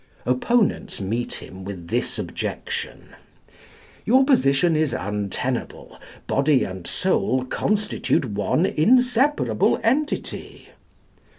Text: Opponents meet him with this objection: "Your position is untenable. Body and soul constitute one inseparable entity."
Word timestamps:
Opponents 0.25 0.99
meet 0.99 1.35
him 1.43 1.63
with 1.63 1.89
this 1.89 2.17
objection: 2.17 3.09
"Your 4.03 4.25
position 4.25 4.75
is 4.75 4.93
untenable. 4.93 5.99
Body 6.25 6.63
and 6.63 6.87
soul 6.87 7.45
constitute 7.45 8.25
one 8.25 8.65
inseparable 8.65 9.79
entity." 9.83 10.69